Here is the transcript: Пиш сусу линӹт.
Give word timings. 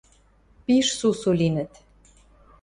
Пиш 0.63 0.87
сусу 0.99 1.31
линӹт. 1.39 1.71